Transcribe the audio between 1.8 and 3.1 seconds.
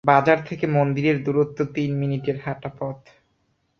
মিনিটের হাঁটা পথ।